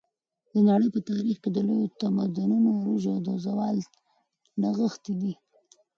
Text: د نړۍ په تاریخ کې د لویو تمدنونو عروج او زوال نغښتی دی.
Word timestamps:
د 0.51 0.53
نړۍ 0.69 0.87
په 0.95 0.99
تاریخ 1.09 1.37
کې 1.43 1.49
د 1.53 1.57
لویو 1.67 1.93
تمدنونو 2.01 2.67
عروج 2.79 3.03
او 3.31 3.35
زوال 3.45 3.77
نغښتی 4.61 5.13
دی. 5.21 5.33